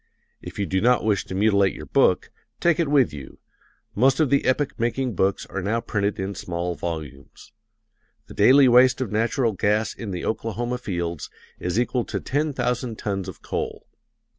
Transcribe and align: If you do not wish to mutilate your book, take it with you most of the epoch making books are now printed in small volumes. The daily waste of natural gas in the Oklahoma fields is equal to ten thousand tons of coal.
If 0.41 0.57
you 0.57 0.65
do 0.65 0.81
not 0.81 1.03
wish 1.05 1.25
to 1.25 1.35
mutilate 1.35 1.75
your 1.75 1.85
book, 1.85 2.31
take 2.59 2.79
it 2.79 2.87
with 2.87 3.13
you 3.13 3.37
most 3.93 4.19
of 4.19 4.31
the 4.31 4.45
epoch 4.45 4.79
making 4.79 5.13
books 5.13 5.45
are 5.45 5.61
now 5.61 5.79
printed 5.79 6.19
in 6.19 6.33
small 6.33 6.73
volumes. 6.73 7.51
The 8.25 8.33
daily 8.33 8.67
waste 8.67 8.99
of 8.99 9.11
natural 9.11 9.51
gas 9.51 9.93
in 9.93 10.09
the 10.09 10.25
Oklahoma 10.25 10.79
fields 10.79 11.29
is 11.59 11.79
equal 11.79 12.05
to 12.05 12.19
ten 12.19 12.51
thousand 12.51 12.97
tons 12.97 13.27
of 13.27 13.43
coal. 13.43 13.85